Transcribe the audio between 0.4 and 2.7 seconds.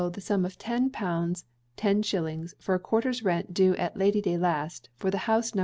of ten pounds ten shillings,